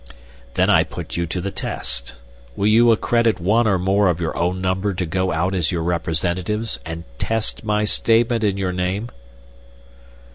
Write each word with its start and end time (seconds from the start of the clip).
"Then 0.55 0.67
I 0.67 0.83
put 0.83 1.15
you 1.15 1.27
to 1.27 1.39
the 1.39 1.51
test. 1.51 2.15
Will 2.55 2.65
you 2.65 2.91
accredit 2.91 3.39
one 3.39 3.67
or 3.67 3.77
more 3.77 4.07
of 4.07 4.19
your 4.19 4.35
own 4.35 4.59
number 4.59 4.95
to 4.95 5.05
go 5.05 5.31
out 5.31 5.53
as 5.53 5.71
your 5.71 5.83
representatives 5.83 6.79
and 6.83 7.03
test 7.19 7.63
my 7.63 7.83
statement 7.85 8.43
in 8.43 8.57
your 8.57 8.73
name?" 8.73 9.11